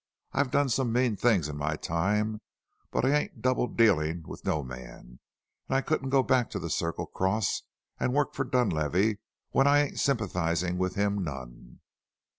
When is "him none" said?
10.95-11.81